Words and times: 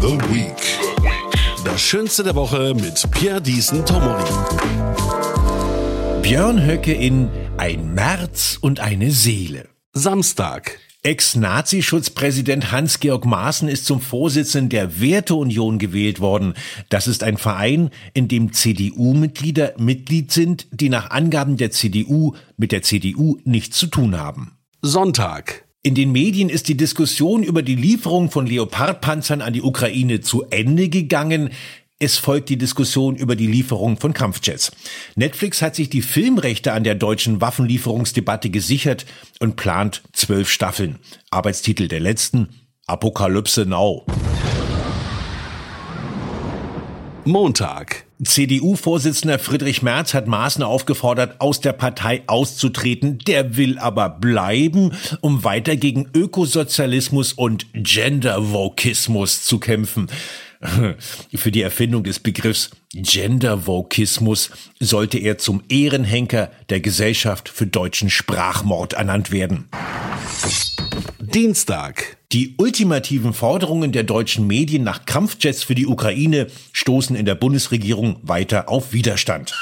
The 0.00 0.18
Week. 0.32 0.56
Das 1.62 1.78
Schönste 1.82 2.22
der 2.22 2.34
Woche 2.34 2.72
mit 2.74 3.06
Pierre 3.10 3.42
Diesen 3.42 3.84
Tomori. 3.84 4.24
Björn 6.22 6.64
Höcke 6.64 6.94
in 6.94 7.28
Ein 7.58 7.92
März 7.92 8.56
und 8.62 8.80
eine 8.80 9.10
Seele. 9.10 9.68
Samstag. 9.92 10.78
Ex-Nazi-Schutzpräsident 11.02 12.72
Hans-Georg 12.72 13.26
Maaßen 13.26 13.68
ist 13.68 13.84
zum 13.84 14.00
Vorsitzenden 14.00 14.70
der 14.70 15.02
Werteunion 15.02 15.78
gewählt 15.78 16.20
worden. 16.20 16.54
Das 16.88 17.06
ist 17.06 17.22
ein 17.22 17.36
Verein, 17.36 17.90
in 18.14 18.26
dem 18.26 18.54
CDU-Mitglieder 18.54 19.74
Mitglied 19.76 20.32
sind, 20.32 20.66
die 20.70 20.88
nach 20.88 21.10
Angaben 21.10 21.58
der 21.58 21.72
CDU 21.72 22.34
mit 22.56 22.72
der 22.72 22.80
CDU 22.80 23.36
nichts 23.44 23.76
zu 23.76 23.86
tun 23.86 24.18
haben. 24.18 24.52
Sonntag. 24.80 25.66
In 25.82 25.94
den 25.94 26.12
Medien 26.12 26.50
ist 26.50 26.68
die 26.68 26.76
Diskussion 26.76 27.42
über 27.42 27.62
die 27.62 27.74
Lieferung 27.74 28.30
von 28.30 28.46
Leopardpanzern 28.46 29.40
an 29.40 29.54
die 29.54 29.62
Ukraine 29.62 30.20
zu 30.20 30.44
Ende 30.50 30.90
gegangen. 30.90 31.48
Es 31.98 32.18
folgt 32.18 32.50
die 32.50 32.58
Diskussion 32.58 33.16
über 33.16 33.34
die 33.34 33.46
Lieferung 33.46 33.96
von 33.96 34.12
Kampfjets. 34.12 34.72
Netflix 35.16 35.62
hat 35.62 35.74
sich 35.74 35.88
die 35.88 36.02
Filmrechte 36.02 36.74
an 36.74 36.84
der 36.84 36.96
deutschen 36.96 37.40
Waffenlieferungsdebatte 37.40 38.50
gesichert 38.50 39.06
und 39.38 39.56
plant 39.56 40.02
zwölf 40.12 40.50
Staffeln. 40.50 40.98
Arbeitstitel 41.30 41.88
der 41.88 42.00
letzten 42.00 42.48
Apokalypse 42.86 43.64
Now. 43.64 44.04
Montag. 47.24 48.09
CDU-Vorsitzender 48.22 49.38
Friedrich 49.38 49.82
Merz 49.82 50.12
hat 50.12 50.26
Maaßen 50.26 50.62
aufgefordert, 50.62 51.40
aus 51.40 51.60
der 51.60 51.72
Partei 51.72 52.22
auszutreten. 52.26 53.18
Der 53.18 53.56
will 53.56 53.78
aber 53.78 54.10
bleiben, 54.10 54.92
um 55.20 55.42
weiter 55.44 55.76
gegen 55.76 56.08
Ökosozialismus 56.14 57.32
und 57.32 57.66
Gender-Vokismus 57.72 59.44
zu 59.44 59.58
kämpfen. 59.58 60.08
Für 61.34 61.50
die 61.50 61.62
Erfindung 61.62 62.04
des 62.04 62.20
Begriffs 62.20 62.70
Gender-Vokismus 62.92 64.50
sollte 64.78 65.18
er 65.18 65.38
zum 65.38 65.62
Ehrenhenker 65.70 66.50
der 66.68 66.80
Gesellschaft 66.80 67.48
für 67.48 67.66
deutschen 67.66 68.10
Sprachmord 68.10 68.92
ernannt 68.92 69.30
werden. 69.30 69.68
Dienstag. 71.34 72.16
Die 72.32 72.56
ultimativen 72.58 73.32
Forderungen 73.32 73.92
der 73.92 74.02
deutschen 74.02 74.48
Medien 74.48 74.82
nach 74.82 75.06
Kampfjets 75.06 75.62
für 75.62 75.76
die 75.76 75.86
Ukraine 75.86 76.48
stoßen 76.72 77.14
in 77.14 77.24
der 77.24 77.36
Bundesregierung 77.36 78.16
weiter 78.22 78.68
auf 78.68 78.92
Widerstand. 78.92 79.54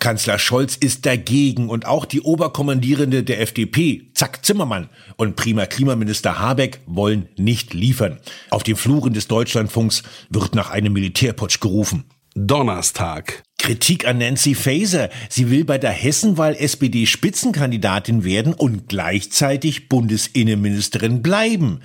Kanzler 0.00 0.40
Scholz 0.40 0.74
ist 0.74 1.06
dagegen 1.06 1.68
und 1.68 1.86
auch 1.86 2.04
die 2.04 2.22
Oberkommandierende 2.22 3.22
der 3.22 3.40
FDP, 3.40 4.10
Zack 4.14 4.44
Zimmermann, 4.44 4.90
und 5.16 5.36
prima 5.36 5.66
Klimaminister 5.66 6.40
Habeck 6.40 6.80
wollen 6.86 7.28
nicht 7.36 7.72
liefern. 7.72 8.18
Auf 8.50 8.64
den 8.64 8.74
Fluren 8.74 9.12
des 9.12 9.28
Deutschlandfunks 9.28 10.02
wird 10.28 10.56
nach 10.56 10.70
einem 10.70 10.92
Militärputsch 10.92 11.60
gerufen. 11.60 12.04
Donnerstag. 12.36 13.44
Kritik 13.58 14.08
an 14.08 14.18
Nancy 14.18 14.56
Faeser. 14.56 15.08
Sie 15.28 15.50
will 15.50 15.64
bei 15.64 15.78
der 15.78 15.92
Hessenwahl 15.92 16.56
SPD-Spitzenkandidatin 16.56 18.24
werden 18.24 18.54
und 18.54 18.88
gleichzeitig 18.88 19.88
Bundesinnenministerin 19.88 21.22
bleiben. 21.22 21.80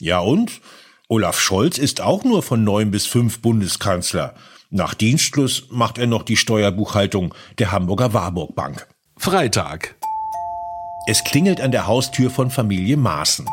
Ja 0.00 0.20
und? 0.20 0.60
Olaf 1.08 1.40
Scholz 1.40 1.78
ist 1.78 2.00
auch 2.00 2.22
nur 2.22 2.44
von 2.44 2.62
neun 2.62 2.92
bis 2.92 3.06
fünf 3.06 3.40
Bundeskanzler. 3.40 4.34
Nach 4.70 4.94
Dienstschluss 4.94 5.66
macht 5.70 5.98
er 5.98 6.06
noch 6.06 6.22
die 6.22 6.36
Steuerbuchhaltung 6.36 7.34
der 7.58 7.72
Hamburger 7.72 8.14
Warburg 8.14 8.54
Bank. 8.54 8.86
Freitag. 9.16 9.96
Es 11.08 11.24
klingelt 11.24 11.60
an 11.60 11.72
der 11.72 11.88
Haustür 11.88 12.30
von 12.30 12.52
Familie 12.52 12.96
Maaßen. 12.96 13.46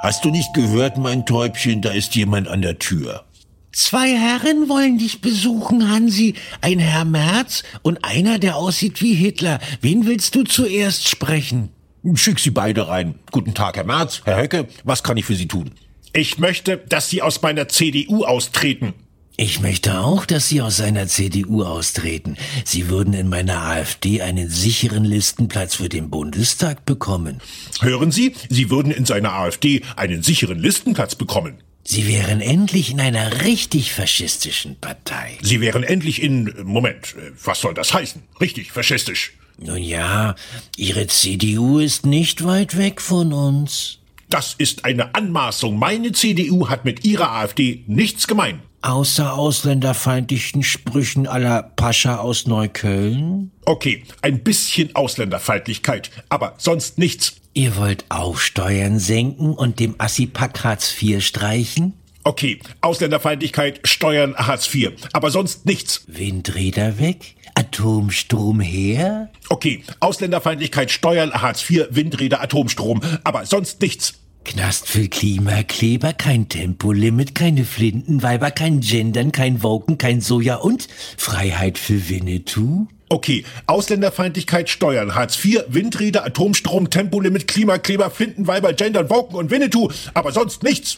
Hast 0.00 0.24
du 0.24 0.30
nicht 0.30 0.54
gehört, 0.54 0.96
mein 0.96 1.26
Täubchen, 1.26 1.82
da 1.82 1.90
ist 1.90 2.14
jemand 2.14 2.48
an 2.48 2.62
der 2.62 2.78
Tür. 2.78 3.26
Zwei 3.72 4.14
Herren 4.14 4.68
wollen 4.68 4.98
dich 4.98 5.22
besuchen, 5.22 5.90
Hansi. 5.90 6.34
Ein 6.60 6.78
Herr 6.78 7.06
Merz 7.06 7.62
und 7.80 8.04
einer, 8.04 8.38
der 8.38 8.56
aussieht 8.56 9.00
wie 9.00 9.14
Hitler. 9.14 9.60
Wen 9.80 10.06
willst 10.06 10.34
du 10.34 10.44
zuerst 10.44 11.08
sprechen? 11.08 11.70
Schick 12.14 12.38
sie 12.38 12.50
beide 12.50 12.88
rein. 12.88 13.14
Guten 13.30 13.54
Tag, 13.54 13.76
Herr 13.76 13.84
Merz. 13.84 14.20
Herr 14.24 14.42
Höcke, 14.42 14.68
was 14.84 15.02
kann 15.02 15.16
ich 15.16 15.24
für 15.24 15.36
Sie 15.36 15.48
tun? 15.48 15.70
Ich 16.12 16.38
möchte, 16.38 16.76
dass 16.76 17.08
Sie 17.08 17.22
aus 17.22 17.40
meiner 17.40 17.68
CDU 17.68 18.24
austreten. 18.24 18.92
Ich 19.38 19.60
möchte 19.60 20.00
auch, 20.00 20.26
dass 20.26 20.50
Sie 20.50 20.60
aus 20.60 20.76
seiner 20.76 21.06
CDU 21.06 21.62
austreten. 21.62 22.36
Sie 22.66 22.90
würden 22.90 23.14
in 23.14 23.30
meiner 23.30 23.62
AfD 23.62 24.20
einen 24.20 24.50
sicheren 24.50 25.04
Listenplatz 25.04 25.76
für 25.76 25.88
den 25.88 26.10
Bundestag 26.10 26.84
bekommen. 26.84 27.40
Hören 27.80 28.12
Sie, 28.12 28.34
Sie 28.50 28.68
würden 28.68 28.92
in 28.92 29.06
seiner 29.06 29.32
AfD 29.32 29.80
einen 29.96 30.22
sicheren 30.22 30.58
Listenplatz 30.58 31.14
bekommen. 31.14 31.62
Sie 31.84 32.06
wären 32.06 32.40
endlich 32.40 32.90
in 32.90 33.00
einer 33.00 33.42
richtig 33.44 33.92
faschistischen 33.92 34.78
Partei. 34.80 35.38
Sie 35.42 35.60
wären 35.60 35.82
endlich 35.82 36.22
in, 36.22 36.54
Moment, 36.64 37.14
was 37.42 37.60
soll 37.60 37.74
das 37.74 37.92
heißen? 37.92 38.22
Richtig 38.40 38.72
faschistisch. 38.72 39.32
Nun 39.58 39.82
ja, 39.82 40.34
Ihre 40.76 41.06
CDU 41.08 41.78
ist 41.78 42.06
nicht 42.06 42.44
weit 42.44 42.76
weg 42.76 43.00
von 43.00 43.32
uns. 43.32 43.98
Das 44.28 44.54
ist 44.56 44.84
eine 44.84 45.14
Anmaßung. 45.14 45.78
Meine 45.78 46.12
CDU 46.12 46.68
hat 46.68 46.84
mit 46.84 47.04
Ihrer 47.04 47.32
AfD 47.32 47.84
nichts 47.86 48.26
gemein. 48.26 48.62
Außer 48.80 49.34
ausländerfeindlichen 49.34 50.62
Sprüchen 50.62 51.26
aller 51.26 51.62
Pascha 51.62 52.16
aus 52.16 52.46
Neukölln? 52.46 53.52
Okay, 53.64 54.04
ein 54.22 54.42
bisschen 54.42 54.96
Ausländerfeindlichkeit, 54.96 56.10
aber 56.28 56.54
sonst 56.58 56.98
nichts. 56.98 57.41
Ihr 57.54 57.76
wollt 57.76 58.06
auch 58.08 58.38
Steuern 58.38 58.98
senken 58.98 59.52
und 59.52 59.78
dem 59.78 59.94
Assipack 59.98 60.64
Hartz 60.64 60.94
IV 61.00 61.22
streichen? 61.22 61.92
Okay, 62.24 62.60
Ausländerfeindlichkeit, 62.80 63.80
Steuern, 63.84 64.34
Hartz 64.36 64.72
IV, 64.72 64.92
aber 65.12 65.30
sonst 65.30 65.66
nichts. 65.66 66.04
Windräder 66.06 66.98
weg? 66.98 67.34
Atomstrom 67.54 68.60
her? 68.60 69.30
Okay, 69.50 69.84
Ausländerfeindlichkeit, 70.00 70.90
Steuern, 70.90 71.32
Hartz 71.32 71.68
IV, 71.68 71.88
Windräder, 71.90 72.40
Atomstrom, 72.40 73.02
aber 73.22 73.44
sonst 73.44 73.82
nichts. 73.82 74.14
Knast 74.44 74.88
für 74.88 75.08
Klimakleber, 75.08 76.14
kein 76.14 76.48
Tempolimit, 76.48 77.34
keine 77.34 77.64
Flintenweiber, 77.64 78.50
kein 78.50 78.80
Gendern, 78.80 79.30
kein 79.30 79.62
Woken, 79.62 79.98
kein 79.98 80.20
Soja 80.22 80.56
und 80.56 80.88
Freiheit 81.18 81.76
für 81.76 82.08
Winnetou? 82.08 82.88
Okay, 83.12 83.44
Ausländerfeindlichkeit, 83.66 84.70
Steuern, 84.70 85.14
Hartz 85.14 85.44
IV, 85.44 85.64
Windräder, 85.68 86.24
Atomstrom, 86.24 86.88
Tempolimit, 86.88 87.46
Klimakleber, 87.46 88.10
Flintenweiber, 88.10 88.72
Gendern, 88.72 89.10
Woken 89.10 89.36
und 89.36 89.50
Winnetou, 89.50 89.90
aber 90.14 90.32
sonst 90.32 90.62
nichts. 90.62 90.96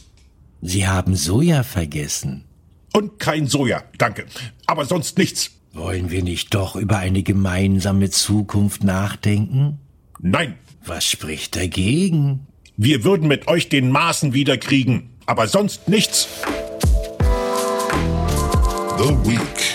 Sie 0.63 0.87
haben 0.87 1.17
Soja 1.17 1.65
vergessen. 1.65 2.45
Und 2.93 3.19
kein 3.19 3.49
Soja, 3.49 3.83
danke. 3.99 4.27
Aber 4.67 4.85
sonst 4.85 5.19
nichts. 5.19 5.51
Wollen 5.73 6.13
wir 6.13 6.23
nicht 6.23 6.55
doch 6.55 6.77
über 6.77 6.99
eine 6.99 7.25
gemeinsame 7.25 8.11
Zukunft 8.11 8.85
nachdenken? 8.85 9.81
Nein. 10.21 10.55
Was 10.87 11.05
spricht 11.05 11.57
dagegen? 11.57 12.47
Wir 12.77 13.03
würden 13.03 13.27
mit 13.27 13.49
euch 13.49 13.69
den 13.69 13.91
Maßen 13.91 14.35
wiederkriegen, 14.35 15.11
aber 15.27 15.49
sonst 15.49 15.89
nichts. 15.89 16.29
The 18.99 19.11
Week. 19.27 19.74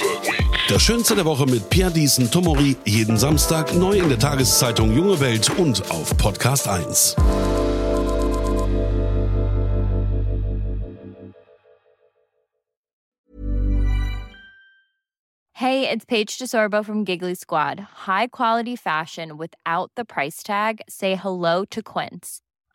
Das 0.69 0.83
Schönste 0.83 1.15
der 1.15 1.25
Woche 1.25 1.47
mit 1.47 1.67
Pierre 1.71 1.89
Diesen 1.89 2.29
Tomori. 2.29 2.75
Jeden 2.85 3.17
Samstag 3.17 3.73
neu 3.73 3.97
in 3.97 4.07
der 4.07 4.19
Tageszeitung 4.19 4.95
Junge 4.95 5.19
Welt 5.19 5.49
und 5.57 5.81
auf 5.89 6.15
Podcast 6.15 6.67
1. 6.67 7.15
Hey, 15.53 15.89
it's 15.89 16.05
Paige 16.05 16.37
DeSorbo 16.37 16.85
from 16.85 17.03
Giggly 17.03 17.33
Squad. 17.33 17.79
High 18.05 18.27
quality 18.27 18.75
fashion 18.75 19.39
without 19.39 19.89
the 19.97 20.05
price 20.05 20.43
tag? 20.43 20.81
Say 20.87 21.15
hello 21.15 21.65
to 21.71 21.81
Quince. 21.81 22.41